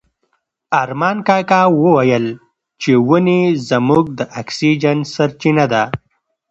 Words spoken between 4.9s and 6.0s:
سرچینه ده.